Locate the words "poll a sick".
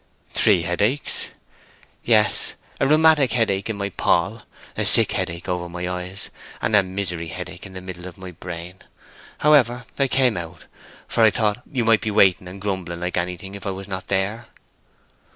3.89-5.11